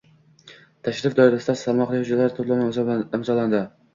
[0.87, 3.63] Tashrif doirasida salmoqli hujjatlar to‘plami imzolandi